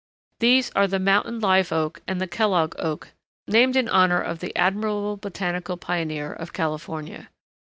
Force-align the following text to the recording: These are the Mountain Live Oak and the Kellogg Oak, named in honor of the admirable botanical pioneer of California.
These 0.39 0.71
are 0.71 0.87
the 0.87 0.97
Mountain 0.97 1.41
Live 1.41 1.71
Oak 1.71 2.01
and 2.07 2.19
the 2.19 2.25
Kellogg 2.25 2.73
Oak, 2.79 3.09
named 3.47 3.75
in 3.75 3.87
honor 3.87 4.19
of 4.19 4.39
the 4.39 4.51
admirable 4.57 5.15
botanical 5.15 5.77
pioneer 5.77 6.33
of 6.33 6.53
California. 6.53 7.29